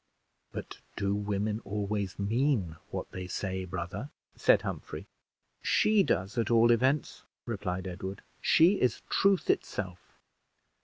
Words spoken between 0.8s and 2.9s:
do women always mean